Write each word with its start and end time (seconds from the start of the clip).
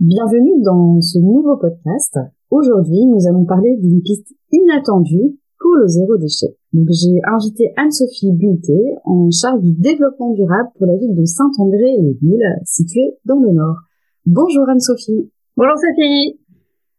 Bienvenue 0.00 0.62
dans 0.64 0.98
ce 1.02 1.18
nouveau 1.18 1.58
podcast. 1.58 2.16
Aujourd'hui, 2.48 3.04
nous 3.04 3.28
allons 3.28 3.44
parler 3.44 3.76
d'une 3.76 4.00
piste 4.00 4.32
inattendue 4.50 5.36
pour 5.58 5.76
le 5.76 5.88
zéro 5.88 6.16
déchet. 6.16 6.56
Donc, 6.72 6.88
j'ai 6.88 7.20
invité 7.28 7.74
Anne-Sophie 7.76 8.32
Bulté, 8.32 8.96
en 9.04 9.28
charge 9.30 9.60
du 9.60 9.72
développement 9.72 10.32
durable 10.32 10.70
pour 10.78 10.86
la 10.86 10.96
ville 10.96 11.14
de 11.14 11.24
Saint-André-les-Villes, 11.26 12.48
située 12.64 13.18
dans 13.26 13.40
le 13.40 13.52
Nord. 13.52 13.76
Bonjour 14.24 14.66
Anne-Sophie. 14.70 15.28
Bonjour 15.54 15.76
Sophie. 15.76 16.40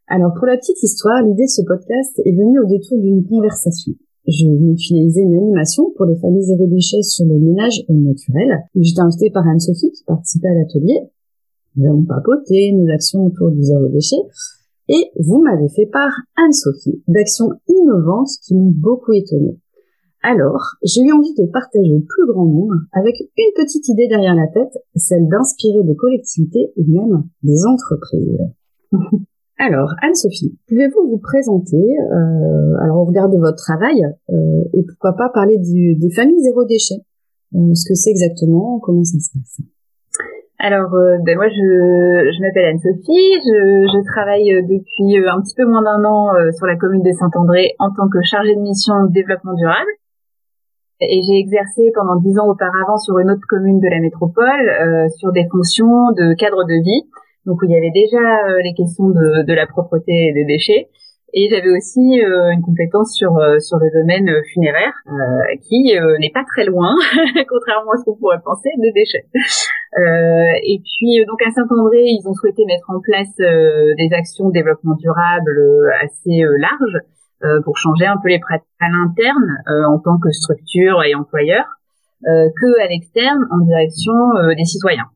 Alors, 0.05 0.35
pour 0.37 0.45
la 0.45 0.57
petite 0.57 0.83
histoire, 0.83 1.23
l'idée 1.23 1.45
de 1.45 1.49
ce 1.49 1.63
podcast 1.65 2.21
est 2.23 2.37
venue 2.37 2.59
au 2.59 2.67
détour 2.67 2.99
d'une 2.99 3.25
conversation. 3.25 3.93
Je 4.27 4.45
venais 4.45 4.73
de 4.73 4.79
finaliser 4.79 5.21
une 5.21 5.33
animation 5.33 5.89
pour 5.97 6.05
les 6.05 6.17
familles 6.17 6.43
zéro 6.43 6.67
déchet 6.67 7.01
sur 7.01 7.25
le 7.25 7.39
ménage 7.39 7.81
au 7.89 7.93
naturel. 7.93 8.61
J'étais 8.75 9.01
invitée 9.01 9.31
par 9.31 9.47
Anne-Sophie 9.47 9.89
qui 9.89 10.03
participait 10.03 10.49
à 10.49 10.53
l'atelier. 10.53 11.09
Nous 11.75 11.89
avons 11.89 12.03
papoté 12.03 12.71
nos 12.73 12.91
actions 12.91 13.25
autour 13.25 13.51
du 13.51 13.63
zéro 13.63 13.87
déchet 13.87 14.21
et 14.89 15.11
vous 15.19 15.41
m'avez 15.41 15.69
fait 15.69 15.85
part, 15.85 16.13
Anne-Sophie, 16.35 17.01
d'actions 17.07 17.51
innovantes 17.67 18.31
qui 18.43 18.55
m'ont 18.55 18.73
beaucoup 18.75 19.13
étonnée. 19.13 19.57
Alors, 20.23 20.75
j'ai 20.83 21.01
eu 21.01 21.11
envie 21.13 21.33
de 21.33 21.49
partager 21.49 21.93
au 21.93 22.01
plus 22.01 22.27
grand 22.27 22.45
nombre 22.45 22.75
avec 22.91 23.15
une 23.19 23.53
petite 23.55 23.87
idée 23.87 24.07
derrière 24.07 24.35
la 24.35 24.47
tête, 24.47 24.77
celle 24.95 25.27
d'inspirer 25.29 25.83
des 25.83 25.95
collectivités 25.95 26.73
ou 26.75 26.83
même 26.91 27.23
des 27.41 27.65
entreprises. 27.65 28.37
alors, 29.57 29.95
Anne-Sophie, 30.03 30.57
pouvez-vous 30.67 31.09
vous 31.09 31.17
présenter, 31.19 31.77
euh, 31.77 32.75
alors 32.81 32.97
au 32.97 33.05
regard 33.05 33.29
votre 33.29 33.57
travail, 33.57 34.03
euh, 34.29 34.63
et 34.73 34.83
pourquoi 34.83 35.13
pas 35.13 35.29
parler 35.33 35.57
des 35.57 36.11
familles 36.11 36.43
zéro 36.43 36.65
déchet? 36.65 37.01
Euh, 37.55 37.73
Ce 37.73 37.87
que 37.87 37.95
c'est 37.95 38.11
exactement, 38.11 38.79
comment 38.79 39.03
ça 39.03 39.17
se 39.19 39.31
passe? 39.33 39.65
Alors, 40.63 40.93
euh, 40.93 41.17
ben 41.25 41.35
moi, 41.37 41.49
je, 41.49 41.57
je 41.57 42.41
m'appelle 42.41 42.65
Anne-Sophie. 42.65 43.33
Je, 43.41 43.89
je, 43.89 43.99
travaille 44.13 44.53
euh, 44.53 44.61
depuis 44.61 45.17
euh, 45.17 45.33
un 45.33 45.41
petit 45.41 45.55
peu 45.57 45.65
moins 45.65 45.81
d'un 45.81 46.05
an 46.05 46.29
sur 46.53 46.67
la 46.67 46.77
commune 46.77 47.01
de 47.01 47.11
Saint-André 47.17 47.73
en 47.79 47.89
tant 47.89 48.07
que 48.07 48.21
chargée 48.21 48.53
de 48.53 48.61
mission 48.61 48.93
de 49.05 49.11
développement 49.11 49.53
durable. 49.53 49.89
Et 51.01 51.19
j'ai 51.25 51.39
exercé 51.39 51.91
pendant 51.95 52.15
dix 52.21 52.37
ans 52.37 52.45
auparavant 52.45 52.97
sur 52.97 53.17
une 53.17 53.31
autre 53.31 53.41
commune 53.49 53.79
de 53.79 53.89
la 53.89 53.99
métropole, 53.99 54.69
euh, 54.69 55.09
sur 55.17 55.31
des 55.31 55.47
fonctions 55.49 56.13
de 56.13 56.37
cadre 56.37 56.63
de 56.63 56.77
vie, 56.77 57.09
donc 57.47 57.59
où 57.63 57.65
il 57.65 57.71
y 57.71 57.77
avait 57.77 57.89
déjà 57.89 58.21
les 58.61 58.75
questions 58.77 59.09
de, 59.09 59.41
de, 59.41 59.53
la 59.53 59.65
propreté 59.65 60.29
et 60.29 60.33
des 60.33 60.45
déchets. 60.45 60.89
Et 61.33 61.47
j'avais 61.49 61.69
aussi 61.69 62.21
euh, 62.21 62.51
une 62.51 62.61
compétence 62.61 63.15
sur 63.15 63.37
euh, 63.37 63.57
sur 63.59 63.77
le 63.77 63.89
domaine 63.93 64.27
euh, 64.29 64.41
funéraire 64.53 64.93
qui 65.61 65.95
n'est 66.19 66.31
pas 66.33 66.43
très 66.43 66.65
loin, 66.65 66.93
contrairement 67.49 67.91
à 67.91 67.97
ce 67.97 68.03
qu'on 68.03 68.15
pourrait 68.17 68.41
penser, 68.43 68.69
des 68.77 68.91
déchets. 68.91 69.25
Et 69.97 70.81
puis 70.83 71.25
donc 71.27 71.41
à 71.45 71.51
Saint-André, 71.51 72.03
ils 72.03 72.27
ont 72.27 72.33
souhaité 72.33 72.65
mettre 72.65 72.89
en 72.89 72.99
place 73.01 73.35
des 73.37 74.09
actions 74.13 74.47
de 74.47 74.53
développement 74.53 74.95
durable 74.95 75.51
assez 76.01 76.43
larges 76.59 76.99
pour 77.65 77.77
changer 77.77 78.05
un 78.05 78.17
peu 78.21 78.29
les 78.29 78.39
pratiques 78.39 78.67
à 78.79 78.89
l'interne 78.89 79.57
en 79.89 79.99
tant 79.99 80.17
que 80.17 80.31
structure 80.31 81.03
et 81.03 81.13
employeur 81.13 81.65
que 82.23 82.81
à 82.81 82.87
l'externe 82.87 83.45
en 83.51 83.65
direction 83.65 84.13
des 84.57 84.65
citoyens. 84.65 85.07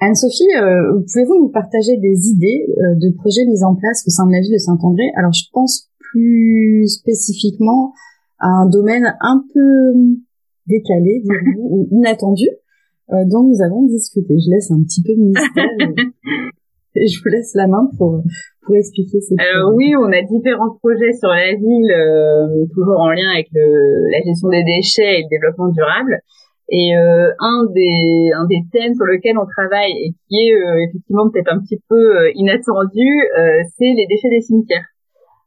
Anne-Sophie, 0.00 0.46
euh, 0.56 1.02
pouvez-vous 1.10 1.42
nous 1.42 1.48
partager 1.48 1.96
des 1.96 2.28
idées 2.28 2.66
euh, 2.68 2.94
de 3.00 3.12
projets 3.16 3.44
mis 3.46 3.64
en 3.64 3.74
place 3.74 4.04
au 4.06 4.10
sein 4.10 4.26
de 4.26 4.32
la 4.32 4.40
ville 4.40 4.52
de 4.52 4.58
Saint-André? 4.58 5.02
Alors, 5.16 5.32
je 5.32 5.44
pense 5.52 5.90
plus 5.98 6.86
spécifiquement 6.86 7.92
à 8.38 8.46
un 8.46 8.68
domaine 8.68 9.16
un 9.20 9.42
peu 9.52 9.94
décalé, 10.66 11.24
ou 11.58 11.88
inattendu, 11.90 12.46
euh, 12.46 12.67
dont 13.10 13.42
nous 13.42 13.62
avons 13.62 13.86
discuté. 13.86 14.34
Je 14.38 14.50
laisse 14.50 14.70
un 14.70 14.82
petit 14.82 15.02
peu 15.02 15.14
de 15.14 15.20
mystère 15.20 15.64
et, 16.94 17.06
je 17.08 17.22
vous 17.22 17.30
laisse 17.30 17.54
la 17.54 17.66
main 17.66 17.88
pour 17.96 18.22
pour 18.62 18.76
expliquer 18.76 19.20
ces. 19.20 19.34
Alors 19.38 19.74
oui, 19.74 19.94
on 19.96 20.12
a 20.12 20.22
différents 20.22 20.76
projets 20.82 21.12
sur 21.12 21.28
la 21.28 21.54
ville, 21.54 22.68
toujours 22.74 23.00
en 23.00 23.10
lien 23.10 23.28
avec 23.32 23.48
le, 23.52 24.10
la 24.10 24.20
gestion 24.22 24.48
des 24.48 24.64
déchets 24.64 25.20
et 25.20 25.22
le 25.22 25.28
développement 25.30 25.68
durable. 25.68 26.20
Et 26.70 26.94
euh, 26.94 27.30
un 27.38 27.64
des 27.72 28.30
un 28.36 28.44
des 28.44 28.60
thèmes 28.70 28.94
sur 28.94 29.06
lequel 29.06 29.38
on 29.38 29.46
travaille 29.46 29.92
et 29.92 30.12
qui 30.28 30.48
est 30.48 30.52
euh, 30.52 30.84
effectivement 30.86 31.30
peut-être 31.30 31.50
un 31.50 31.60
petit 31.60 31.80
peu 31.88 31.96
euh, 31.96 32.30
inattendu, 32.34 33.08
euh, 33.38 33.62
c'est 33.78 33.94
les 33.96 34.06
déchets 34.06 34.28
des 34.28 34.42
cimetières. 34.42 34.84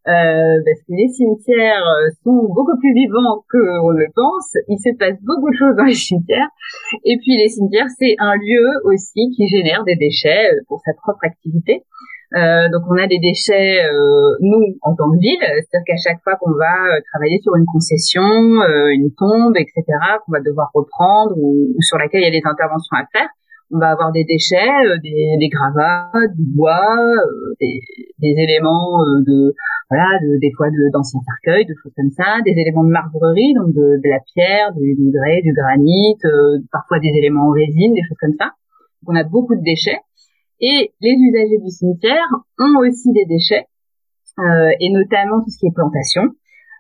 Parce 0.06 0.81
que 0.88 0.94
les 0.94 1.09
cimetières 1.09 1.85
sont 2.23 2.47
beaucoup 2.50 2.78
plus 2.79 2.94
vivants 2.94 3.44
qu'on 3.51 3.91
le 3.91 4.07
pense. 4.16 4.53
Il 4.67 4.78
se 4.79 4.95
passe 4.97 5.17
beaucoup 5.22 5.50
de 5.50 5.57
choses 5.57 5.75
dans 5.75 5.85
les 5.85 5.94
cimetières. 5.95 6.50
Et 7.06 7.17
puis 7.17 7.38
les 7.38 7.50
cimetières, 7.50 7.89
c'est 8.00 8.16
un 8.19 8.35
lieu 8.35 8.67
aussi 8.85 9.29
qui 9.35 9.47
génère 9.47 9.84
des 9.84 9.95
déchets 9.95 10.50
pour 10.67 10.81
sa 10.85 10.94
propre 10.94 11.23
activité. 11.23 11.84
Euh, 12.34 12.69
donc 12.72 12.84
on 12.88 12.95
a 12.95 13.07
des 13.07 13.19
déchets, 13.19 13.84
euh, 13.84 14.38
nous, 14.39 14.79
en 14.81 14.95
tant 14.95 15.12
que 15.12 15.19
ville, 15.19 15.44
c'est-à-dire 15.44 15.84
qu'à 15.85 15.97
chaque 16.00 16.23
fois 16.23 16.35
qu'on 16.39 16.56
va 16.56 16.95
euh, 16.95 17.01
travailler 17.12 17.39
sur 17.44 17.56
une 17.57 17.66
concession, 17.66 18.23
une 18.23 19.12
tombe, 19.18 19.57
etc., 19.57 19.83
qu'on 20.25 20.31
va 20.31 20.39
devoir 20.39 20.72
reprendre 20.73 21.35
ou, 21.35 21.75
sur 21.81 21.97
laquelle 21.97 22.22
il 22.22 22.31
y 22.31 22.38
a 22.38 22.39
des 22.39 22.47
interventions 22.47 22.95
à 22.95 23.03
faire, 23.12 23.28
on 23.72 23.80
va 23.80 23.92
avoir 23.92 24.12
des 24.12 24.24
déchets, 24.24 24.68
des, 25.02 25.38
des, 25.40 25.50
gravats, 25.50 26.12
du 26.36 26.44
bois, 26.56 26.86
des, 27.59 27.80
des, 28.20 28.36
éléments 28.38 29.00
de 29.26 29.54
voilà, 29.90 30.20
de, 30.22 30.40
des 30.40 30.52
fois 30.56 30.68
d'anciens 30.94 31.20
cercueils, 31.26 31.66
de 31.66 31.74
choses 31.81 31.92
comme 31.96 32.12
ça, 32.12 32.40
des 32.46 32.52
éléments 32.52 32.84
de 32.84 32.92
marbrerie, 32.92 33.54
donc 33.56 33.74
de, 33.74 34.00
de 34.04 34.10
la 34.10 34.20
pierre, 34.34 34.74
du, 34.74 34.96
du 34.96 35.12
grès, 35.12 35.42
du 35.42 35.54
granit, 35.54 36.16
parfois 36.72 37.00
des 37.00 37.12
éléments 37.18 37.48
en 37.48 37.52
résine, 37.52 37.94
des 37.94 38.04
choses 38.08 38.20
comme 38.20 38.36
ça. 38.40 38.52
Donc 39.02 39.16
on 39.16 39.16
a 39.16 39.24
beaucoup 39.24 39.56
de 39.56 39.64
déchets. 39.64 40.00
Et 40.62 40.94
les 41.02 41.16
usagers 41.18 41.58
du 41.58 41.72
cimetière 41.72 42.28
ont 42.60 42.78
aussi 42.86 43.12
des 43.14 43.26
déchets, 43.26 43.66
euh, 44.40 44.70
et 44.80 44.92
notamment 44.92 45.42
tout 45.42 45.50
ce 45.50 45.58
qui 45.58 45.66
est 45.66 45.74
plantation. 45.74 46.24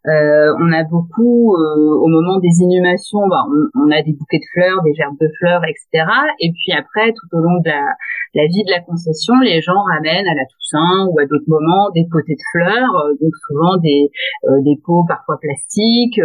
Euh, 0.07 0.53
on 0.59 0.71
a 0.71 0.83
beaucoup, 0.83 1.53
euh, 1.55 1.93
au 2.01 2.07
moment 2.07 2.39
des 2.39 2.61
inhumations, 2.61 3.27
bah, 3.29 3.45
on, 3.47 3.85
on, 3.85 3.91
a 3.91 4.01
des 4.01 4.13
bouquets 4.13 4.39
de 4.39 4.49
fleurs, 4.53 4.81
des 4.83 4.93
gerbes 4.93 5.17
de 5.19 5.29
fleurs, 5.37 5.61
etc. 5.63 6.09
Et 6.39 6.51
puis 6.51 6.73
après, 6.73 7.13
tout 7.13 7.37
au 7.37 7.39
long 7.39 7.59
de 7.61 7.69
la, 7.69 7.85
la, 8.33 8.47
vie 8.47 8.63
de 8.65 8.71
la 8.71 8.81
concession, 8.81 9.35
les 9.43 9.61
gens 9.61 9.81
ramènent 9.93 10.27
à 10.27 10.33
la 10.33 10.45
Toussaint 10.49 11.07
ou 11.11 11.19
à 11.19 11.25
d'autres 11.25 11.47
moments 11.47 11.89
des 11.91 12.07
potées 12.11 12.33
de 12.33 12.47
fleurs, 12.51 12.95
euh, 13.05 13.13
donc 13.21 13.33
souvent 13.47 13.77
des, 13.77 14.09
euh, 14.49 14.61
des 14.63 14.77
pots 14.83 15.05
parfois 15.07 15.37
plastiques, 15.39 16.19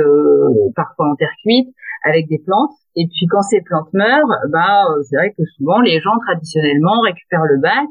parfois 0.75 1.13
en 1.13 1.17
terre 1.17 1.37
cuite, 1.43 1.69
avec 2.07 2.29
des 2.29 2.39
plantes. 2.39 2.73
Et 2.95 3.07
puis 3.07 3.27
quand 3.27 3.43
ces 3.43 3.61
plantes 3.61 3.93
meurent, 3.93 4.33
bah 4.51 4.85
euh, 4.91 5.03
c'est 5.03 5.17
vrai 5.17 5.31
que 5.37 5.45
souvent 5.57 5.81
les 5.81 6.01
gens 6.01 6.17
traditionnellement 6.27 7.01
récupèrent 7.01 7.45
le 7.45 7.61
bac 7.61 7.89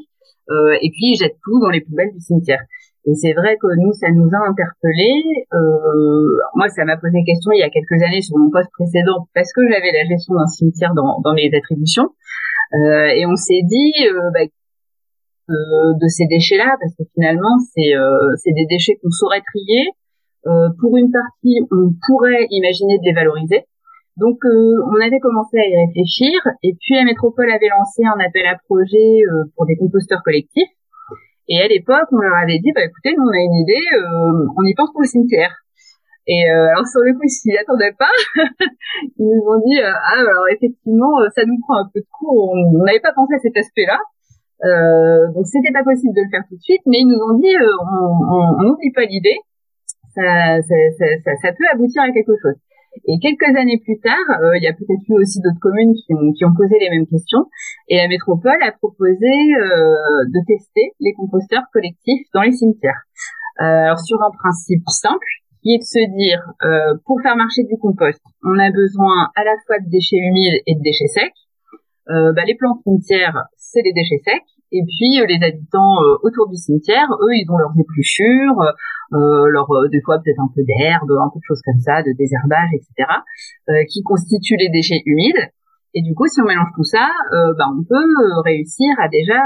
euh, 0.50 0.74
et 0.82 0.90
puis 0.90 1.14
ils 1.14 1.18
jettent 1.18 1.38
tout 1.44 1.60
dans 1.60 1.70
les 1.70 1.82
poubelles 1.82 2.12
du 2.14 2.20
cimetière. 2.20 2.62
Et 3.08 3.14
c'est 3.14 3.34
vrai 3.34 3.58
que 3.58 3.68
nous, 3.78 3.94
ça 3.94 4.10
nous 4.12 4.30
a 4.34 4.50
interpellés. 4.50 5.46
Euh, 5.54 6.38
moi, 6.56 6.68
ça 6.70 6.86
m'a 6.86 6.98
posé 6.98 7.24
question 7.24 7.52
il 7.52 7.60
y 7.60 7.64
a 7.64 7.70
quelques 7.70 8.02
années 8.02 8.22
sur 8.22 8.38
mon 8.38 8.50
poste 8.50 8.72
précédent 8.74 9.28
parce 9.34 9.52
que 9.54 9.62
j'avais 9.70 9.92
la 9.92 10.06
gestion 10.06 10.36
d'un 10.36 10.48
cimetière 10.48 10.94
dans, 10.96 11.22
dans 11.24 11.34
mes 11.34 11.50
attributions. 11.56 12.10
Euh, 12.74 13.08
et 13.14 13.26
on 13.26 13.36
s'est 13.36 13.62
dit 13.64 13.94
euh, 14.10 14.32
bah, 14.34 14.46
de 15.48 16.08
ces 16.08 16.26
déchets-là, 16.26 16.76
parce 16.82 16.96
que 16.98 17.04
finalement, 17.14 17.56
c'est 17.74 17.94
c'est 18.42 18.54
des 18.54 18.66
déchets 18.66 18.98
qu'on 19.02 19.12
saurait 19.12 19.44
trier. 19.46 19.92
pour 20.82 20.98
une 20.98 21.12
partie, 21.12 21.62
on 21.72 21.94
pourrait 22.08 22.48
imaginer 22.50 22.98
de 22.98 23.04
les 23.06 23.14
valoriser. 23.14 23.66
Donc, 24.18 24.38
euh, 24.46 24.80
on 24.88 25.02
avait 25.06 25.20
commencé 25.20 25.58
à 25.58 25.68
y 25.68 25.76
réfléchir, 25.76 26.40
et 26.64 26.74
puis 26.80 26.96
la 26.96 27.04
métropole 27.04 27.52
avait 27.52 27.68
lancé 27.68 28.04
un 28.06 28.18
appel 28.26 28.46
à 28.46 28.56
projet 28.66 29.24
euh, 29.28 29.44
pour 29.56 29.66
des 29.66 29.76
composteurs 29.76 30.24
collectifs. 30.24 30.72
Et 31.48 31.62
à 31.62 31.68
l'époque, 31.68 32.10
on 32.12 32.18
leur 32.18 32.38
avait 32.38 32.58
dit, 32.58 32.72
bah 32.74 32.84
écoutez, 32.84 33.14
nous 33.16 33.24
on 33.24 33.34
a 33.34 33.38
une 33.38 33.54
idée, 33.62 33.86
euh, 33.94 34.50
on 34.58 34.64
y 34.66 34.74
pense 34.74 34.92
pour 34.92 35.02
le 35.02 35.08
cimetière. 35.08 35.54
Et 36.28 36.50
euh, 36.50 36.74
alors 36.74 36.88
sur 36.88 37.02
le 37.02 37.14
coup, 37.14 37.22
ils 37.22 37.30
s'y 37.30 37.56
attendaient 37.56 37.94
pas. 37.94 38.10
ils 39.18 39.30
nous 39.30 39.46
ont 39.46 39.62
dit 39.62 39.78
ah 39.78 40.18
alors 40.18 40.50
effectivement 40.50 41.22
ça 41.36 41.46
nous 41.46 41.60
prend 41.62 41.86
un 41.86 41.90
peu 41.94 42.02
de 42.02 42.10
cours. 42.10 42.50
On 42.50 42.82
n'avait 42.82 43.00
pas 43.00 43.14
pensé 43.14 43.36
à 43.36 43.40
cet 43.40 43.56
aspect-là. 43.58 44.00
Euh, 44.66 45.30
donc 45.38 45.46
c'était 45.46 45.72
pas 45.72 45.84
possible 45.84 46.16
de 46.16 46.26
le 46.26 46.30
faire 46.32 46.42
tout 46.50 46.58
de 46.58 46.66
suite, 46.66 46.82
mais 46.88 46.98
ils 46.98 47.06
nous 47.06 47.22
ont 47.22 47.38
dit 47.38 47.54
on 47.54 48.64
n'oublie 48.66 48.92
pas 48.92 49.06
l'idée. 49.06 49.38
Ça 50.18 50.58
ça, 50.66 50.76
ça, 50.98 51.32
ça, 51.46 51.50
peut 51.54 51.70
aboutir 51.72 52.02
à 52.02 52.10
quelque 52.10 52.34
chose. 52.42 52.58
Et 53.06 53.20
quelques 53.22 53.54
années 53.54 53.78
plus 53.86 54.00
tard, 54.00 54.26
il 54.58 54.64
y 54.64 54.68
a 54.68 54.74
peut-être 54.74 55.06
eu 55.10 55.22
aussi 55.22 55.42
d'autres 55.42 55.62
communes 55.62 55.94
qui 55.94 56.16
ont, 56.16 56.32
qui 56.34 56.46
ont 56.46 56.56
posé 56.58 56.74
les 56.80 56.90
mêmes 56.90 57.06
questions. 57.06 57.46
Et 57.88 57.98
la 57.98 58.08
métropole 58.08 58.62
a 58.64 58.72
proposé 58.72 59.28
de 59.28 60.46
tester 60.48 60.92
les 61.00 61.14
composteurs 61.14 61.64
collectifs 61.72 62.28
dans 62.34 62.42
les 62.42 62.52
cimetières. 62.52 63.04
alors 63.58 64.00
sur 64.00 64.22
un 64.24 64.32
principe 64.32 64.84
simple, 64.88 65.28
qui 65.66 65.74
est 65.74 65.80
de 65.80 65.84
se 65.84 66.06
dire, 66.14 66.46
euh, 66.62 66.94
pour 67.06 67.20
faire 67.22 67.36
marcher 67.36 67.64
du 67.64 67.76
compost, 67.82 68.22
on 68.46 68.60
a 68.60 68.70
besoin 68.70 69.34
à 69.36 69.44
la 69.44 69.58
fois 69.66 69.80
de 69.80 69.90
déchets 69.90 70.22
humides 70.22 70.62
et 70.68 70.76
de 70.76 70.82
déchets 70.82 71.08
secs. 71.08 71.34
Euh, 72.10 72.34
bah, 72.34 72.46
les 72.46 72.54
plantes 72.54 72.86
cimetières, 72.86 73.50
c'est 73.58 73.82
les 73.82 73.92
déchets 73.92 74.22
secs. 74.24 74.46
Et 74.72 74.86
puis 74.86 75.20
euh, 75.20 75.26
les 75.26 75.42
habitants 75.42 76.04
euh, 76.06 76.22
autour 76.22 76.50
du 76.50 76.56
cimetière, 76.56 77.10
eux, 77.10 77.34
ils 77.34 77.50
ont 77.50 77.58
leurs 77.58 77.74
épluchures, 77.80 78.62
euh, 79.14 79.46
leur, 79.50 79.66
des 79.90 80.02
fois 80.06 80.22
peut-être 80.22 80.40
un 80.40 80.54
peu 80.54 80.62
d'herbe, 80.62 81.10
un 81.10 81.30
peu 81.34 81.40
de 81.40 81.48
choses 81.50 81.62
comme 81.66 81.80
ça, 81.80 82.04
de 82.04 82.14
désherbage, 82.14 82.70
etc., 82.74 83.10
qui 83.90 84.04
constituent 84.04 84.58
les 84.58 84.70
déchets 84.70 85.02
humides. 85.06 85.50
Et 85.96 86.02
du 86.02 86.14
coup, 86.14 86.28
si 86.28 86.42
on 86.42 86.46
mélange 86.46 86.76
tout 86.76 86.84
ça, 86.84 87.08
bah, 87.32 87.66
on 87.72 87.84
peut 87.84 88.44
réussir 88.44 88.92
à 89.00 89.08
déjà 89.08 89.40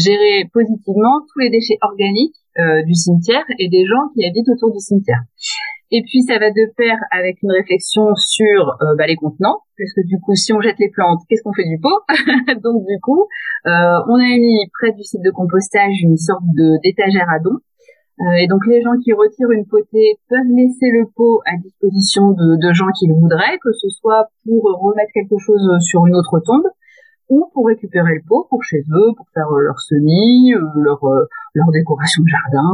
gérer 0.00 0.48
positivement 0.52 1.20
tous 1.28 1.40
les 1.40 1.50
déchets 1.50 1.76
organiques 1.82 2.34
euh, 2.58 2.82
du 2.84 2.94
cimetière 2.94 3.44
et 3.58 3.68
des 3.68 3.84
gens 3.84 4.08
qui 4.14 4.24
habitent 4.24 4.48
autour 4.48 4.72
du 4.72 4.80
cimetière. 4.80 5.20
Et 5.92 6.00
puis 6.00 6.22
ça 6.22 6.38
va 6.38 6.48
de 6.48 6.72
pair 6.74 6.96
avec 7.12 7.36
une 7.42 7.52
réflexion 7.52 8.14
sur 8.16 8.80
euh, 8.80 8.96
bah, 8.96 9.06
les 9.06 9.16
contenants, 9.16 9.60
parce 9.76 9.92
que 9.92 10.00
du 10.08 10.18
coup, 10.24 10.34
si 10.34 10.54
on 10.54 10.60
jette 10.62 10.78
les 10.78 10.88
plantes, 10.88 11.20
qu'est-ce 11.28 11.42
qu'on 11.42 11.52
fait 11.52 11.68
du 11.68 11.78
pot 11.78 12.00
Donc 12.64 12.80
du 12.88 12.98
coup, 13.02 13.28
euh, 13.66 14.00
on 14.08 14.16
a 14.16 14.32
mis 14.40 14.56
près 14.72 14.92
du 14.92 15.02
site 15.04 15.20
de 15.20 15.30
compostage 15.32 16.00
une 16.00 16.16
sorte 16.16 16.44
d'étagère 16.82 17.28
à 17.28 17.38
dons. 17.44 17.60
Et 18.38 18.46
donc 18.48 18.66
les 18.66 18.80
gens 18.80 18.96
qui 19.02 19.12
retirent 19.12 19.50
une 19.50 19.66
potée 19.66 20.18
peuvent 20.28 20.48
laisser 20.48 20.90
le 20.90 21.06
pot 21.14 21.42
à 21.44 21.56
disposition 21.58 22.30
de, 22.32 22.56
de 22.56 22.72
gens 22.72 22.90
qui 22.98 23.06
le 23.06 23.14
voudraient, 23.14 23.58
que 23.62 23.72
ce 23.72 23.88
soit 23.90 24.28
pour 24.44 24.62
remettre 24.80 25.12
quelque 25.12 25.36
chose 25.38 25.60
sur 25.80 26.06
une 26.06 26.16
autre 26.16 26.40
tombe, 26.40 26.66
ou 27.28 27.50
pour 27.52 27.66
récupérer 27.66 28.14
le 28.14 28.22
pot 28.26 28.46
pour 28.48 28.62
chez 28.62 28.78
eux, 28.78 29.12
pour 29.16 29.26
faire 29.34 29.50
euh, 29.52 29.60
leur 29.60 29.80
semis, 29.80 30.54
euh, 30.54 30.60
leur, 30.76 31.02
euh, 31.04 31.26
leur 31.54 31.70
décoration 31.72 32.22
de 32.22 32.28
jardin, 32.28 32.70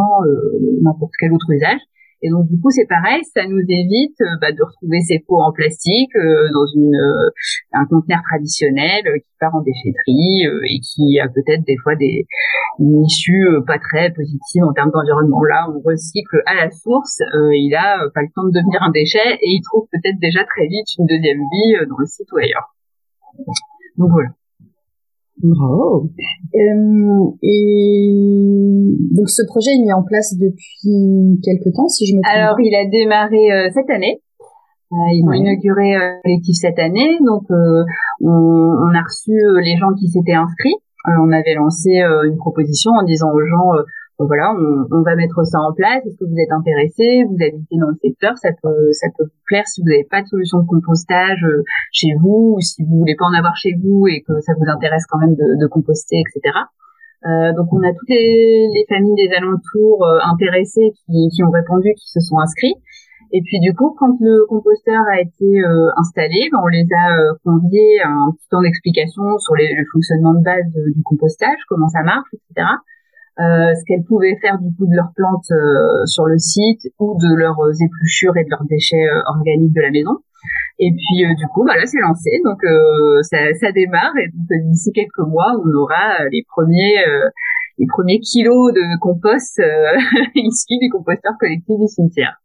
n'importe 0.83 1.13
quel 1.19 1.33
autre 1.33 1.51
usage. 1.51 1.81
Et 2.23 2.31
donc 2.31 2.49
du 2.49 2.59
coup 2.61 2.71
c'est 2.71 2.87
pareil, 2.89 3.21
ça 3.35 3.47
nous 3.47 3.61
évite 3.69 4.17
bah, 4.41 4.53
de 4.53 4.63
retrouver 4.63 5.01
ces 5.01 5.19
pots 5.27 5.41
en 5.41 5.53
plastique 5.53 6.15
dans 6.15 6.67
une 6.75 6.97
un 7.73 7.85
conteneur 7.87 8.21
traditionnel 8.29 9.03
qui 9.03 9.33
part 9.41 9.55
en 9.55 9.63
déchetterie 9.63 10.47
et 10.47 10.79
qui 10.81 11.19
a 11.19 11.29
peut-être 11.29 11.65
des 11.67 11.77
fois 11.83 11.97
des 11.97 12.27
une 12.79 13.05
issue 13.05 13.47
pas 13.67 13.79
très 13.79 14.13
positive 14.13 14.65
en 14.65 14.73
termes 14.73 14.91
d'environnement. 14.93 15.43
Là, 15.45 15.69
on 15.69 15.81
recycle 15.81 16.43
à 16.47 16.55
la 16.55 16.71
source, 16.71 17.19
il 17.53 17.75
a 17.75 17.99
pas 18.15 18.23
le 18.23 18.29
temps 18.35 18.45
de 18.45 18.53
devenir 18.53 18.83
un 18.83 18.91
déchet 18.91 19.35
et 19.35 19.49
il 19.49 19.63
trouve 19.63 19.87
peut-être 19.91 20.19
déjà 20.21 20.45
très 20.45 20.67
vite 20.67 20.87
une 20.99 21.07
deuxième 21.07 21.39
vie 21.39 21.87
dans 21.89 21.99
le 21.99 22.07
site 22.07 22.31
ou 22.33 22.39
ailleurs. 22.39 22.75
Donc 23.99 24.11
voilà. 24.11 24.31
Bravo. 25.43 26.09
Euh, 26.55 27.31
et 27.43 28.15
donc 29.11 29.29
ce 29.29 29.43
projet 29.47 29.73
est 29.73 29.81
mis 29.81 29.93
en 29.93 30.03
place 30.03 30.35
depuis 30.39 31.41
quelques 31.43 31.75
temps, 31.75 31.89
si 31.89 32.07
je 32.07 32.15
me 32.15 32.23
trompe. 32.23 32.35
Alors 32.35 32.61
il 32.61 32.75
a 32.75 32.89
démarré 32.89 33.51
euh, 33.51 33.69
cette 33.75 33.91
année. 33.91 34.23
Euh, 34.93 35.11
ils 35.11 35.25
ont 35.27 35.33
inauguré 35.33 35.95
collectif 36.23 36.55
cette 36.55 36.79
année, 36.79 37.19
donc 37.25 37.45
on, 37.49 37.85
on, 38.21 38.95
a 38.95 39.03
reçu 39.03 39.33
les 39.65 39.77
gens 39.79 39.95
qui 39.99 40.07
s'étaient 40.07 40.35
inscrits. 40.35 40.77
on 41.07 41.33
avait 41.33 41.55
lancé 41.55 41.91
une 41.99 42.37
proposition 42.37 42.91
en 42.93 43.03
disant 43.03 43.33
aux 43.33 43.47
gens 43.47 43.73
voilà, 44.19 44.53
on, 44.91 45.03
va 45.03 45.17
mettre 45.17 45.45
ça 45.45 45.59
en 45.59 45.73
place. 45.73 46.05
Est-ce 46.07 46.17
que 46.17 46.25
vous 46.25 46.39
êtes 46.39 46.53
intéressé 46.53 47.25
Vous 47.25 47.37
habitez 47.41 47.77
dans 47.79 47.89
le 47.89 47.99
secteur, 48.01 48.37
ça 48.37 48.51
peut, 48.63 48.93
ça 48.93 49.09
peut 49.17 49.25
vous 49.25 49.43
plaire 49.47 49.67
si 49.67 49.81
vous 49.81 49.89
n'avez 49.89 50.05
pas 50.05 50.23
de 50.23 50.27
solution 50.27 50.61
de 50.61 50.67
compostage 50.67 51.43
euh, 51.45 51.65
chez 51.93 52.15
vous, 52.21 52.55
ou 52.57 52.61
si 52.61 52.85
vous 52.85 52.99
voulez 52.99 53.17
pas 53.17 53.25
en 53.25 53.35
avoir 53.35 53.57
chez 53.57 53.75
vous 53.83 54.07
et 54.07 54.23
que 54.23 54.41
ça 54.41 54.53
vous 54.59 54.69
intéresse 54.69 55.07
quand 55.09 55.19
même 55.19 55.35
de, 55.35 55.67
composter, 55.67 56.21
etc. 56.21 56.55
Euh, 57.25 57.53
donc 57.55 57.73
on 57.73 57.83
a 57.83 57.93
toutes 57.93 58.09
les, 58.09 58.85
familles 58.89 59.15
des 59.17 59.35
alentours 59.35 60.05
euh, 60.05 60.19
intéressées 60.31 60.93
qui, 61.07 61.43
ont 61.43 61.51
répondu, 61.51 61.95
qui 61.97 62.11
se 62.11 62.21
sont 62.21 62.39
inscrits. 62.39 62.75
Et 63.35 63.41
puis 63.41 63.61
du 63.61 63.73
coup, 63.75 63.97
quand 63.99 64.13
le 64.21 64.45
composteur 64.47 65.01
a 65.11 65.19
été 65.19 65.63
installé, 65.97 66.51
ben, 66.53 66.59
on 66.63 66.67
les 66.67 66.85
a 66.85 67.33
conviés 67.43 68.03
à 68.05 68.11
un 68.11 68.31
petit 68.37 68.47
temps 68.51 68.61
d'explication 68.61 69.39
sur 69.39 69.55
le 69.55 69.85
fonctionnement 69.91 70.35
de 70.35 70.45
base 70.45 70.69
du 70.95 71.03
compostage, 71.03 71.57
comment 71.67 71.89
ça 71.89 72.03
marche, 72.03 72.29
etc. 72.35 72.67
Euh, 73.41 73.73
ce 73.73 73.83
qu'elles 73.87 74.05
pouvaient 74.05 74.37
faire 74.43 74.59
du 74.59 74.69
coup 74.77 74.85
de 74.85 74.95
leurs 74.95 75.13
plantes 75.17 75.51
euh, 75.53 76.05
sur 76.05 76.27
le 76.27 76.37
site 76.37 76.93
ou 76.99 77.17
de 77.17 77.35
leurs 77.35 77.57
épluchures 77.81 78.37
et 78.37 78.45
de 78.45 78.51
leurs 78.51 78.65
déchets 78.69 79.09
euh, 79.09 79.23
organiques 79.27 79.73
de 79.73 79.81
la 79.81 79.91
maison. 79.91 80.19
Et 80.79 80.91
puis 80.91 81.25
du 81.37 81.47
coup, 81.49 81.65
bah 81.65 81.77
là 81.77 81.87
c'est 81.87 82.01
lancé, 82.01 82.31
donc 82.45 82.59
ça, 83.23 83.39
ça, 83.55 83.71
démarre 83.71 84.17
et 84.19 84.29
d'ici 84.65 84.91
quelques 84.93 85.25
mois, 85.29 85.53
on 85.65 85.71
aura 85.75 86.29
les 86.33 86.45
premiers 86.49 86.97
les 87.79 87.87
premiers 87.87 88.19
kilos 88.19 88.73
de 88.73 88.99
compost 88.99 89.63
issus 90.35 90.79
du 90.81 90.91
composteur 90.91 91.35
collectif 91.39 91.79
du 91.79 91.87
cimetière. 91.87 92.43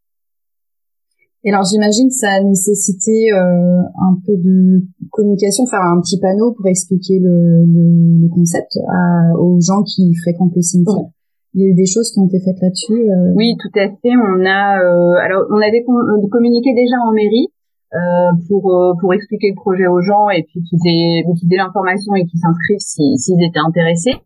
Et 1.44 1.52
alors 1.52 1.64
j'imagine 1.64 2.10
que 2.10 2.16
ça 2.16 2.32
a 2.32 2.42
nécessité 2.42 3.32
euh, 3.32 3.82
un 4.02 4.18
peu 4.26 4.36
de 4.36 4.84
communication, 5.12 5.66
faire 5.66 5.82
un 5.82 6.02
petit 6.02 6.20
panneau 6.20 6.52
pour 6.54 6.68
expliquer 6.68 7.20
le, 7.20 7.64
le, 7.66 8.22
le 8.22 8.28
concept 8.30 8.78
à, 8.90 9.38
aux 9.40 9.60
gens 9.62 9.84
qui 9.84 10.14
fréquentent 10.16 10.56
le 10.56 10.62
cimetière. 10.62 11.08
Il 11.54 11.62
y 11.62 11.66
a 11.66 11.70
eu 11.70 11.74
des 11.74 11.86
choses 11.86 12.12
qui 12.12 12.20
ont 12.20 12.28
été 12.28 12.40
faites 12.40 12.60
là-dessus. 12.62 13.10
Euh... 13.10 13.34
Oui, 13.36 13.56
tout 13.58 13.72
à 13.80 13.88
fait. 13.88 14.14
On 14.14 14.46
a, 14.46 14.78
euh, 14.78 15.26
alors 15.26 15.46
on 15.50 15.58
avait 15.58 15.82
euh, 15.88 16.28
communiqué 16.30 16.74
déjà 16.74 16.98
en 17.02 17.14
mairie 17.14 17.48
euh, 17.96 18.32
pour 18.50 18.70
pour 19.00 19.14
expliquer 19.14 19.50
le 19.50 19.56
projet 19.56 19.88
aux 19.88 20.02
gens 20.02 20.30
et 20.30 20.44
puis 20.44 20.62
qu'ils 20.62 20.84
aient 20.86 21.24
qu'ils 21.40 21.54
aient 21.54 21.58
l'information 21.58 22.14
et 22.16 22.26
qu'ils 22.26 22.40
s'inscrivent 22.40 22.84
s'ils 23.18 23.42
étaient 23.42 23.64
intéressés. 23.66 24.18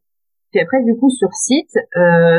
Puis 0.51 0.59
après, 0.59 0.83
du 0.83 0.97
coup, 0.97 1.09
sur 1.09 1.31
site, 1.31 1.71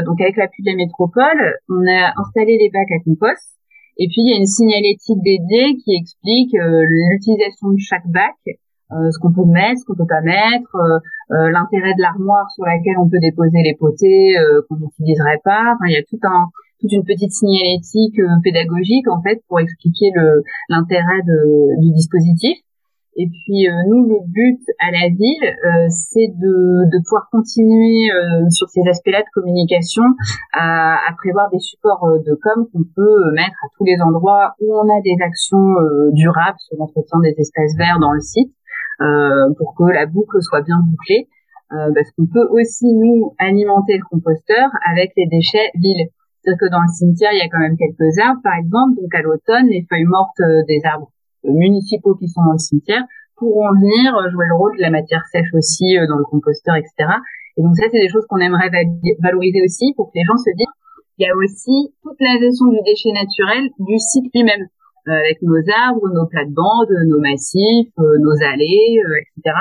donc 0.04 0.20
avec 0.20 0.36
l'appui 0.36 0.62
de 0.62 0.70
la 0.70 0.76
métropole, 0.76 1.40
on 1.70 1.80
a 1.88 2.12
installé 2.20 2.58
les 2.60 2.68
bacs 2.68 2.92
à 2.92 3.00
compost 3.04 3.51
et 3.98 4.06
puis, 4.08 4.22
il 4.24 4.30
y 4.30 4.32
a 4.32 4.38
une 4.38 4.46
signalétique 4.46 5.20
dédiée 5.22 5.76
qui 5.76 5.94
explique 5.94 6.54
euh, 6.54 6.84
l'utilisation 6.88 7.72
de 7.72 7.78
chaque 7.78 8.06
bac, 8.08 8.36
euh, 8.46 9.10
ce 9.10 9.18
qu'on 9.20 9.32
peut 9.32 9.44
mettre, 9.44 9.80
ce 9.80 9.84
qu'on 9.84 9.96
peut 9.96 10.08
pas 10.08 10.22
mettre, 10.22 10.74
euh, 10.76 11.50
l'intérêt 11.50 11.92
de 11.94 12.00
l'armoire 12.00 12.48
sur 12.54 12.64
laquelle 12.64 12.96
on 12.98 13.08
peut 13.08 13.20
déposer 13.20 13.62
les 13.62 13.74
potées 13.78 14.34
qu'on 14.68 14.76
n'utiliserait 14.76 15.40
pas. 15.44 15.74
Enfin, 15.74 15.88
il 15.88 15.92
y 15.92 15.96
a 15.96 16.04
tout 16.08 16.20
un, 16.24 16.48
toute 16.80 16.92
une 16.92 17.04
petite 17.04 17.32
signalétique 17.32 18.20
pédagogique 18.42 19.08
en 19.08 19.22
fait 19.22 19.40
pour 19.48 19.60
expliquer 19.60 20.12
l'intérêt 20.68 21.22
du 21.78 21.90
dispositif. 21.92 22.58
Et 23.16 23.28
puis 23.28 23.68
euh, 23.68 23.72
nous, 23.88 24.08
le 24.08 24.24
but 24.24 24.60
à 24.80 24.90
la 24.90 25.08
ville, 25.12 25.44
euh, 25.44 25.86
c'est 25.90 26.32
de, 26.32 26.88
de, 26.88 26.98
pouvoir 27.04 27.28
continuer 27.30 28.08
euh, 28.10 28.48
sur 28.48 28.68
ces 28.70 28.80
aspects-là 28.88 29.20
de 29.20 29.32
communication 29.34 30.04
à, 30.54 30.96
à, 30.96 31.12
prévoir 31.18 31.50
des 31.50 31.58
supports 31.58 32.08
de 32.24 32.34
com 32.40 32.66
qu'on 32.72 32.84
peut 32.96 33.32
mettre 33.36 33.56
à 33.64 33.68
tous 33.76 33.84
les 33.84 34.00
endroits 34.00 34.54
où 34.60 34.72
on 34.74 34.88
a 34.88 35.00
des 35.04 35.16
actions 35.20 35.76
durables 36.12 36.58
sur 36.58 36.78
l'entretien 36.78 37.20
des 37.20 37.34
espaces 37.36 37.76
verts 37.76 37.98
dans 38.00 38.12
le 38.12 38.20
site, 38.20 38.52
pour 39.58 39.74
que 39.76 39.84
la 39.92 40.06
boucle 40.06 40.40
soit 40.40 40.62
bien 40.62 40.80
bouclée. 40.80 41.28
parce 41.68 42.10
qu'on 42.12 42.26
peut 42.26 42.48
aussi 42.50 42.86
nous 42.94 43.34
alimenter 43.38 43.98
le 43.98 44.04
composteur 44.10 44.70
avec 44.90 45.12
les 45.16 45.26
déchets 45.26 45.70
villes. 45.74 46.08
C'est-à-dire 46.40 46.58
que 46.60 46.70
dans 46.70 46.80
le 46.80 46.88
cimetière, 46.88 47.30
il 47.32 47.38
y 47.38 47.42
a 47.42 47.48
quand 47.48 47.60
même 47.60 47.76
quelques 47.76 48.18
arbres, 48.18 48.40
par 48.42 48.56
exemple. 48.56 49.00
Donc 49.00 49.14
à 49.14 49.22
l'automne, 49.22 49.66
les 49.68 49.86
feuilles 49.88 50.08
mortes 50.08 50.40
des 50.66 50.80
arbres 50.84 51.10
municipaux 51.44 52.14
qui 52.14 52.28
sont 52.28 52.42
dans 52.44 52.52
le 52.52 52.58
cimetière 52.58 53.04
pourront 53.36 53.74
venir 53.74 54.14
jouer 54.30 54.46
le 54.46 54.54
rôle 54.54 54.76
de 54.76 54.82
la 54.82 54.90
matière 54.90 55.24
sèche 55.32 55.52
aussi 55.54 55.98
euh, 55.98 56.06
dans 56.06 56.16
le 56.16 56.24
composteur, 56.24 56.76
etc. 56.76 57.18
Et 57.56 57.62
donc 57.62 57.76
ça, 57.76 57.86
c'est 57.90 58.00
des 58.00 58.08
choses 58.08 58.24
qu'on 58.28 58.38
aimerait 58.38 58.70
valoriser 59.20 59.62
aussi 59.62 59.92
pour 59.96 60.08
que 60.08 60.16
les 60.16 60.24
gens 60.24 60.36
se 60.36 60.54
disent 60.56 60.76
il 61.18 61.26
y 61.26 61.28
a 61.28 61.36
aussi 61.36 61.92
toute 62.02 62.16
la 62.20 62.38
gestion 62.40 62.66
du 62.72 62.80
déchet 62.86 63.12
naturel 63.12 63.68
du 63.78 63.98
site 63.98 64.32
lui-même, 64.34 64.66
euh, 65.08 65.12
avec 65.12 65.42
nos 65.42 65.60
arbres, 65.68 66.08
nos 66.08 66.26
plates-bandes, 66.26 66.94
nos 67.06 67.20
massifs, 67.20 67.92
euh, 67.98 68.16
nos 68.18 68.38
allées, 68.46 68.96
etc. 69.20 69.54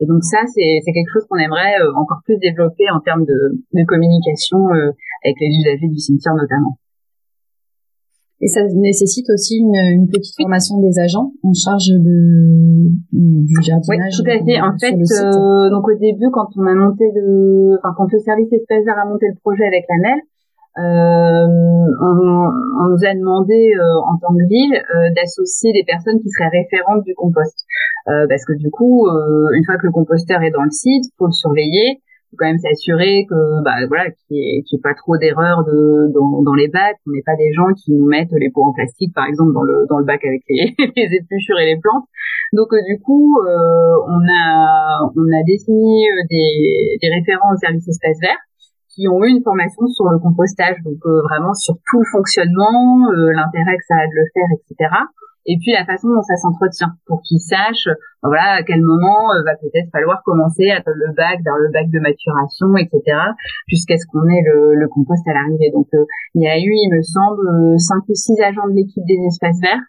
Et 0.00 0.06
donc 0.06 0.24
ça, 0.24 0.38
c'est 0.46 0.80
quelque 0.86 1.12
chose 1.12 1.26
qu'on 1.28 1.38
aimerait 1.38 1.76
encore 1.96 2.20
plus 2.24 2.38
développer 2.38 2.88
en 2.90 3.00
termes 3.00 3.24
de, 3.24 3.60
de 3.72 3.84
communication 3.86 4.68
avec 5.24 5.36
les 5.40 5.48
usagers 5.48 5.88
du 5.88 5.98
cimetière 5.98 6.34
notamment. 6.34 6.78
Et 8.40 8.48
ça 8.48 8.60
nécessite 8.74 9.30
aussi 9.30 9.56
une, 9.56 9.74
une, 9.74 10.08
petite 10.08 10.34
formation 10.36 10.78
des 10.80 10.98
agents 10.98 11.32
en 11.42 11.54
charge 11.54 11.88
de, 11.88 12.92
du 13.12 13.62
jardinage. 13.62 14.12
Oui, 14.12 14.24
tout 14.24 14.30
à 14.30 14.44
fait. 14.44 14.60
En 14.60 14.76
fait, 14.76 14.92
euh, 14.92 15.70
donc 15.70 15.88
au 15.88 15.96
début, 15.96 16.28
quand 16.30 16.48
on 16.56 16.66
a 16.66 16.74
monté 16.74 17.04
le, 17.14 17.78
enfin 17.78 17.94
quand 17.96 18.12
le 18.12 18.18
service 18.18 18.52
espace 18.52 18.84
vert 18.84 18.98
a 19.02 19.08
monté 19.08 19.26
le 19.28 19.40
projet 19.40 19.64
avec 19.64 19.84
la 19.88 19.96
MEL, 19.96 20.20
euh, 20.78 21.48
on, 22.02 22.12
on, 22.12 22.88
nous 22.92 23.00
a 23.00 23.14
demandé 23.14 23.72
euh, 23.72 23.96
en 24.04 24.18
tant 24.20 24.28
que 24.28 24.46
ville 24.46 24.76
euh, 24.76 25.08
d'associer 25.16 25.72
des 25.72 25.84
personnes 25.84 26.20
qui 26.20 26.28
seraient 26.28 26.52
référentes 26.52 27.02
du 27.04 27.14
compost, 27.14 27.64
parce 28.28 28.44
que 28.44 28.52
du 28.52 28.70
coup, 28.70 29.08
une 29.08 29.64
fois 29.64 29.76
que 29.78 29.86
le 29.86 29.92
composteur 29.92 30.40
est 30.42 30.52
dans 30.52 30.62
le 30.62 30.70
site, 30.70 31.12
faut 31.18 31.26
le 31.26 31.32
surveiller, 31.32 32.02
faut 32.30 32.36
quand 32.38 32.46
même 32.46 32.58
s'assurer 32.58 33.26
que 33.28 33.62
bah 33.64 33.74
voilà 33.88 34.10
qu'il 34.10 34.36
n'y 34.36 34.58
ait, 34.58 34.64
ait, 34.64 34.82
pas 34.82 34.94
trop 34.94 35.16
d'erreurs 35.16 35.64
de, 35.64 36.12
dans, 36.12 36.42
dans, 36.42 36.54
les 36.54 36.68
bacs, 36.68 36.96
qu'on 37.04 37.12
n'ait 37.12 37.24
pas 37.24 37.36
des 37.36 37.52
gens 37.52 37.72
qui 37.74 37.92
nous 37.92 38.06
mettent 38.06 38.32
les 38.32 38.50
pots 38.50 38.64
en 38.64 38.72
plastique 38.72 39.14
par 39.14 39.26
exemple 39.26 39.52
dans 39.52 39.62
le 39.62 39.86
dans 39.88 39.98
le 39.98 40.04
bac 40.04 40.24
avec 40.24 40.42
les, 40.48 40.74
les 40.96 41.08
épluchures 41.14 41.58
et 41.58 41.66
les 41.66 41.80
plantes. 41.80 42.04
Donc 42.52 42.68
du 42.86 43.00
coup, 43.00 43.38
on 43.38 44.20
a 44.26 45.00
on 45.14 45.28
a 45.32 45.42
désigné 45.44 46.06
des, 46.30 46.98
des 47.00 47.08
référents 47.08 47.52
au 47.52 47.56
service 47.56 47.88
espace 47.88 48.18
vert 48.20 48.38
qui 48.96 49.06
ont 49.08 49.22
eu 49.22 49.28
une 49.28 49.44
formation 49.44 49.86
sur 49.86 50.08
le 50.08 50.18
compostage, 50.18 50.80
donc 50.82 50.96
euh, 51.04 51.20
vraiment 51.28 51.52
sur 51.52 51.76
tout 51.84 52.00
le 52.00 52.08
fonctionnement, 52.10 53.12
euh, 53.12 53.30
l'intérêt 53.36 53.76
que 53.76 53.84
ça 53.86 54.00
a 54.00 54.06
de 54.08 54.16
le 54.16 54.24
faire, 54.32 54.48
etc. 54.56 54.88
Et 55.46 55.56
puis 55.58 55.72
la 55.72 55.84
façon 55.86 56.08
dont 56.08 56.22
ça 56.22 56.36
s'entretient, 56.36 56.92
pour 57.06 57.22
qu'ils 57.22 57.40
sachent, 57.40 57.88
euh, 57.88 57.94
voilà, 58.22 58.58
à 58.58 58.62
quel 58.62 58.82
moment 58.82 59.30
va 59.44 59.54
peut-être 59.56 59.88
falloir 59.92 60.22
commencer 60.24 60.70
à 60.70 60.82
le 60.84 61.14
bac 61.14 61.40
vers 61.44 61.56
le 61.56 61.70
bac 61.72 61.88
de 61.90 62.00
maturation, 62.00 62.76
etc. 62.76 63.00
Jusqu'à 63.68 63.96
ce 63.96 64.06
qu'on 64.06 64.26
ait 64.28 64.42
le, 64.44 64.74
le, 64.74 64.88
compost 64.88 65.26
à 65.28 65.34
l'arrivée. 65.34 65.70
Donc 65.72 65.88
il 66.34 66.42
y 66.42 66.48
a 66.48 66.58
eu, 66.58 66.70
il 66.70 66.90
me 66.90 67.02
semble, 67.02 67.78
cinq 67.78 68.02
ou 68.08 68.14
six 68.14 68.40
agents 68.40 68.68
de 68.68 68.74
l'équipe 68.74 69.04
des 69.06 69.20
espaces 69.26 69.60
verts 69.60 69.86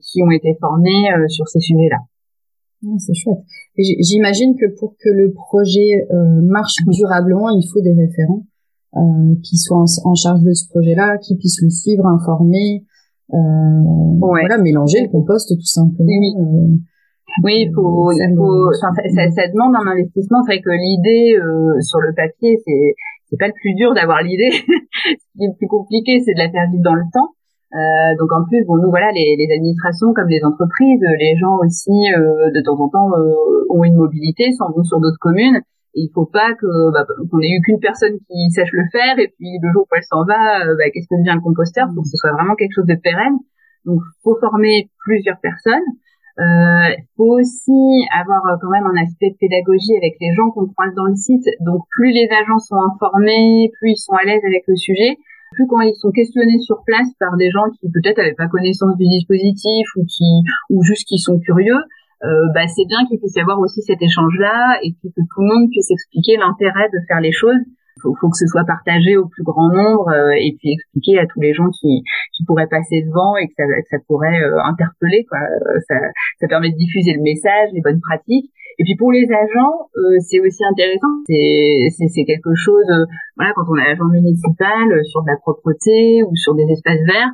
qui 0.00 0.22
ont 0.22 0.30
été 0.30 0.56
formés 0.60 1.08
sur 1.28 1.48
ces 1.48 1.60
sujets-là. 1.60 1.98
C'est 2.98 3.14
chouette. 3.14 3.38
J'imagine 3.76 4.56
que 4.56 4.66
pour 4.78 4.96
que 4.98 5.08
le 5.08 5.32
projet 5.32 6.04
euh, 6.10 6.42
marche 6.42 6.74
durablement, 6.86 7.48
il 7.50 7.64
faut 7.72 7.80
des 7.80 7.92
référents 7.92 8.44
euh, 8.96 9.34
qui 9.42 9.56
soient 9.56 9.84
en, 10.04 10.14
charge 10.14 10.42
de 10.42 10.52
ce 10.52 10.68
projet-là, 10.68 11.18
qui 11.18 11.36
puissent 11.36 11.62
le 11.62 11.70
suivre, 11.70 12.06
informer, 12.06 12.84
euh, 13.32 14.18
voilà, 14.18 14.58
mélanger 14.58 15.02
le 15.02 15.08
compost 15.08 15.48
tout 15.48 15.64
simplement. 15.64 16.06
Oui, 16.06 16.34
euh, 16.38 16.76
oui 17.44 17.54
il 17.66 17.72
faut, 17.74 18.12
il 18.12 18.34
faut 18.36 18.72
ça, 18.72 18.88
ça, 18.94 19.30
ça, 19.30 19.48
demande 19.48 19.74
un 19.76 19.90
investissement. 19.90 20.42
C'est 20.42 20.54
vrai 20.54 20.62
que 20.62 20.70
l'idée 20.70 21.36
euh, 21.38 21.80
sur 21.80 22.00
le 22.00 22.12
papier, 22.14 22.58
c'est 22.64 22.94
c'est 23.30 23.38
pas 23.38 23.48
le 23.48 23.54
plus 23.54 23.74
dur 23.74 23.94
d'avoir 23.94 24.22
l'idée. 24.22 24.50
Ce 24.52 25.26
qui 25.36 25.44
est 25.44 25.48
le 25.48 25.56
plus 25.56 25.68
compliqué, 25.68 26.20
c'est 26.20 26.34
de 26.34 26.38
la 26.38 26.50
faire 26.50 26.68
vivre 26.70 26.84
dans 26.84 26.94
le 26.94 27.08
temps. 27.12 27.32
Euh, 27.72 28.12
donc 28.20 28.30
en 28.32 28.44
plus, 28.44 28.64
bon, 28.66 28.76
nous 28.76 28.90
voilà, 28.90 29.10
les, 29.12 29.34
les, 29.38 29.48
administrations 29.54 30.12
comme 30.12 30.28
les 30.28 30.44
entreprises, 30.44 31.00
les 31.18 31.36
gens 31.36 31.56
aussi 31.64 32.12
euh, 32.12 32.52
de 32.52 32.60
temps 32.60 32.78
en 32.78 32.88
temps 32.90 33.08
euh, 33.16 33.64
ont 33.70 33.82
une 33.84 33.96
mobilité, 33.96 34.52
s'en 34.52 34.70
vont 34.76 34.84
sur 34.84 35.00
d'autres 35.00 35.20
communes. 35.20 35.58
Et 35.94 36.08
il 36.08 36.10
faut 36.14 36.26
pas 36.26 36.54
que 36.54 36.92
bah, 36.92 37.04
qu'on 37.30 37.40
ait 37.40 37.52
eu 37.52 37.60
qu'une 37.62 37.80
personne 37.80 38.16
qui 38.26 38.50
sache 38.50 38.72
le 38.72 38.84
faire 38.90 39.18
et 39.18 39.28
puis 39.36 39.58
le 39.60 39.72
jour 39.72 39.82
où 39.84 39.94
elle 39.94 40.02
s'en 40.04 40.24
va, 40.24 40.64
bah, 40.64 40.88
qu'est-ce 40.92 41.08
que 41.08 41.20
devient 41.20 41.36
le 41.36 41.44
composteur? 41.44 41.86
Pour 41.94 42.02
que 42.02 42.08
ce 42.08 42.16
soit 42.16 42.32
vraiment 42.32 42.54
quelque 42.54 42.74
chose 42.74 42.86
de 42.86 42.96
pérenne. 42.96 43.38
Donc 43.84 44.00
faut 44.22 44.38
former 44.40 44.88
plusieurs 45.04 45.38
personnes. 45.40 45.84
Il 46.38 47.04
faut 47.16 47.38
aussi 47.38 48.08
avoir 48.16 48.40
quand 48.60 48.70
même 48.70 48.86
un 48.86 49.02
aspect 49.02 49.30
de 49.30 49.36
pédagogie 49.36 49.96
avec 49.96 50.16
les 50.20 50.32
gens 50.34 50.50
qu'on 50.50 50.66
croise 50.66 50.94
dans 50.94 51.04
le 51.04 51.16
site. 51.16 51.44
Donc 51.60 51.84
plus 51.90 52.10
les 52.10 52.28
agents 52.30 52.58
sont 52.58 52.80
informés, 52.80 53.70
plus 53.78 53.92
ils 53.92 54.00
sont 54.00 54.14
à 54.14 54.24
l'aise 54.24 54.40
avec 54.44 54.64
le 54.66 54.76
sujet, 54.76 55.18
plus 55.52 55.66
quand 55.68 55.80
ils 55.80 55.94
sont 55.94 56.10
questionnés 56.10 56.58
sur 56.60 56.82
place 56.86 57.12
par 57.20 57.36
des 57.36 57.50
gens 57.50 57.68
qui 57.78 57.90
peut-être 57.90 58.16
n'avaient 58.16 58.34
pas 58.34 58.48
connaissance 58.48 58.96
du 58.96 59.04
dispositif 59.04 59.86
ou 59.96 60.04
qui 60.08 60.42
ou 60.70 60.82
juste 60.82 61.06
qui 61.06 61.18
sont 61.18 61.38
curieux, 61.38 61.82
euh, 62.24 62.46
bah, 62.54 62.66
c'est 62.68 62.86
bien 62.86 63.04
qu'il 63.08 63.18
puisse 63.18 63.34
y 63.36 63.40
avoir 63.40 63.58
aussi 63.58 63.82
cet 63.82 64.00
échange-là 64.00 64.78
et 64.82 64.94
puis 65.00 65.10
que 65.10 65.20
tout 65.20 65.40
le 65.42 65.48
monde 65.48 65.70
puisse 65.70 65.90
expliquer 65.90 66.36
l'intérêt 66.36 66.88
de 66.92 66.98
faire 67.08 67.20
les 67.20 67.32
choses. 67.32 67.60
Il 67.96 68.00
faut, 68.02 68.14
faut, 68.20 68.30
que 68.30 68.38
ce 68.38 68.46
soit 68.46 68.64
partagé 68.64 69.16
au 69.16 69.28
plus 69.28 69.44
grand 69.44 69.68
nombre 69.68 70.08
euh, 70.08 70.32
et 70.32 70.56
puis 70.58 70.72
expliquer 70.72 71.18
à 71.18 71.26
tous 71.26 71.40
les 71.40 71.52
gens 71.52 71.68
qui, 71.70 72.02
qui 72.34 72.44
pourraient 72.46 72.70
passer 72.70 73.02
devant 73.02 73.36
et 73.36 73.46
que 73.46 73.54
ça, 73.56 73.64
que 73.64 73.88
ça 73.90 73.98
pourrait 74.08 74.42
euh, 74.42 74.58
interpeller. 74.64 75.26
Quoi. 75.28 75.38
Ça, 75.88 75.96
ça 76.40 76.48
permet 76.48 76.70
de 76.70 76.76
diffuser 76.76 77.12
le 77.12 77.22
message, 77.22 77.70
les 77.74 77.82
bonnes 77.82 78.00
pratiques. 78.00 78.50
Et 78.78 78.84
puis 78.84 78.96
pour 78.96 79.12
les 79.12 79.26
agents, 79.30 79.88
euh, 79.96 80.18
c'est 80.20 80.40
aussi 80.40 80.64
intéressant. 80.64 81.22
C'est 81.26 81.88
c'est 82.08 82.24
quelque 82.24 82.54
chose. 82.54 82.84
Euh, 82.90 83.04
voilà, 83.36 83.52
quand 83.54 83.64
on 83.68 83.76
est 83.76 83.90
agent 83.90 84.08
municipal 84.10 84.90
euh, 84.92 85.02
sur 85.04 85.22
de 85.22 85.28
la 85.28 85.36
propreté 85.36 86.22
ou 86.22 86.34
sur 86.36 86.54
des 86.54 86.66
espaces 86.70 87.00
verts, 87.06 87.32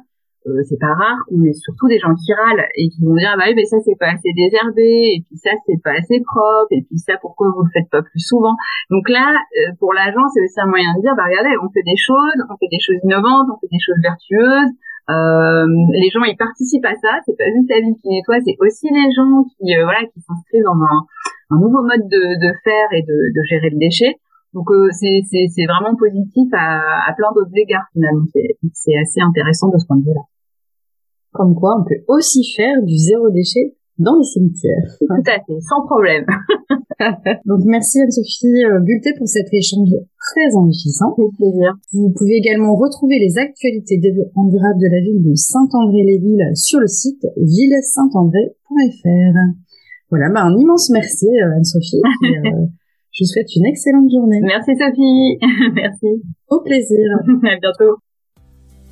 euh, 0.48 0.62
c'est 0.68 0.80
pas 0.80 0.94
rare 0.94 1.20
qu'on 1.28 1.44
ait 1.44 1.52
surtout 1.52 1.88
des 1.88 1.98
gens 1.98 2.14
qui 2.14 2.32
râlent 2.32 2.66
et 2.76 2.88
qui 2.88 3.04
vont 3.04 3.14
dire 3.14 3.30
ah 3.32 3.36
bah 3.36 3.44
oui 3.48 3.54
mais 3.54 3.64
ça 3.64 3.76
c'est 3.84 3.98
pas 4.00 4.10
assez 4.10 4.32
désherbé 4.34 5.14
et 5.14 5.24
puis 5.26 5.36
ça 5.36 5.50
c'est 5.66 5.80
pas 5.84 5.92
assez 5.92 6.20
propre 6.24 6.72
et 6.72 6.82
puis 6.82 6.98
ça 6.98 7.14
pourquoi 7.20 7.52
vous 7.54 7.62
le 7.62 7.70
faites 7.72 7.90
pas 7.90 8.02
plus 8.02 8.24
souvent? 8.24 8.56
Donc 8.90 9.08
là 9.08 9.36
pour 9.78 9.92
l'agent 9.92 10.26
c'est 10.34 10.42
aussi 10.42 10.60
un 10.60 10.66
moyen 10.66 10.94
de 10.96 11.00
dire 11.00 11.14
bah 11.16 11.28
regardez 11.28 11.54
on 11.62 11.68
fait 11.70 11.84
des 11.84 12.00
choses, 12.00 12.38
on 12.48 12.56
fait 12.56 12.72
des 12.72 12.80
choses 12.80 12.98
innovantes, 13.04 13.46
on 13.52 13.58
fait 13.60 13.70
des 13.70 13.82
choses 13.84 14.00
vertueuses. 14.02 14.72
Euh, 15.08 15.64
les 15.96 16.10
gens 16.12 16.20
ils 16.24 16.36
participent 16.36 16.84
à 16.84 16.92
ça, 16.92 17.20
c'est 17.24 17.36
pas 17.36 17.48
juste 17.48 17.70
la 17.70 17.80
ville 17.80 17.96
qui 18.02 18.08
nettoie, 18.12 18.40
c'est 18.44 18.56
aussi 18.60 18.92
les 18.92 19.08
gens 19.12 19.44
qui 19.56 19.72
voilà 19.80 20.04
qui 20.04 20.20
s'inscrivent 20.20 20.68
dans 20.68 20.76
un 20.76 21.08
un 21.50 21.56
nouveau 21.56 21.82
mode 21.82 22.04
de, 22.08 22.22
de 22.36 22.50
faire 22.64 22.88
et 22.92 23.02
de, 23.02 23.16
de, 23.32 23.42
gérer 23.48 23.70
le 23.70 23.78
déchet. 23.78 24.16
Donc 24.54 24.70
euh, 24.70 24.88
c'est 24.92 25.66
vraiment 25.66 25.94
positif 25.96 26.48
à, 26.52 27.08
à 27.08 27.12
plein 27.14 27.32
d'autres 27.34 27.56
égards 27.56 27.86
finalement. 27.92 28.24
C'est 28.72 28.96
assez 28.96 29.20
intéressant 29.20 29.68
de 29.68 29.78
ce 29.78 29.86
point 29.86 29.96
de 29.96 30.04
vue-là. 30.04 30.22
Comme 31.32 31.54
quoi, 31.54 31.76
on 31.80 31.84
peut 31.84 32.02
aussi 32.08 32.42
faire 32.56 32.82
du 32.82 32.96
zéro 32.96 33.30
déchet 33.30 33.74
dans 33.98 34.16
les 34.16 34.24
cimetières. 34.24 34.86
Tout 35.00 35.26
à 35.26 35.38
fait, 35.44 35.60
sans 35.60 35.84
problème. 35.86 36.24
Donc 37.46 37.60
merci 37.64 38.00
Anne-Sophie 38.00 38.64
euh, 38.64 38.80
Bulté 38.80 39.10
pour 39.16 39.28
cet 39.28 39.52
échange 39.52 39.90
très 40.18 40.54
enrichissant. 40.56 41.14
C'est 41.16 41.36
plaisir. 41.36 41.74
Vous 41.92 42.10
pouvez 42.16 42.36
également 42.36 42.74
retrouver 42.74 43.18
les 43.18 43.38
actualités 43.38 43.98
développement 43.98 44.44
durable 44.46 44.80
de 44.80 44.88
la 44.90 45.00
ville 45.00 45.22
de 45.22 45.34
Saint-André-les-Villes 45.34 46.50
sur 46.54 46.80
le 46.80 46.86
site 46.86 47.26
ville-saint-andré.fr. 47.36 49.34
Voilà, 50.10 50.30
bah, 50.32 50.44
un 50.44 50.56
immense 50.56 50.90
merci 50.90 51.26
euh, 51.26 51.56
Anne-Sophie. 51.56 52.02
Euh, 52.24 52.66
je 53.12 53.24
vous 53.24 53.28
souhaite 53.28 53.56
une 53.56 53.66
excellente 53.66 54.10
journée. 54.12 54.40
Merci 54.42 54.72
Sophie. 54.78 55.38
merci. 55.74 56.22
Au 56.50 56.60
plaisir. 56.60 57.08
à 57.42 57.58
bientôt. 57.58 57.98